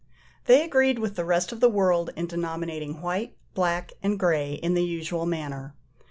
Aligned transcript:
They 0.45 0.63
agreed 0.63 0.97
with 0.97 1.15
the 1.15 1.23
rest 1.25 1.51
of 1.51 1.59
the 1.59 1.69
world 1.69 2.09
in 2.15 2.25
denominating 2.25 3.01
white, 3.03 3.35
black, 3.53 3.91
and 4.01 4.17
grey 4.17 4.53
in 4.53 4.73
the 4.73 4.83
usual 4.83 5.27
manner. 5.27 5.75